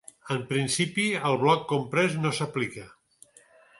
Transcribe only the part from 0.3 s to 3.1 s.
En principi, el bloc compres no s'aplica.